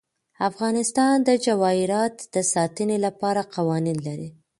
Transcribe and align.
افغانستان 0.49 1.15
د 1.27 1.29
جواهرات 1.45 2.15
د 2.33 2.35
ساتنې 2.53 2.97
لپاره 3.05 3.41
قوانین 3.55 3.97
لري. 4.07 4.29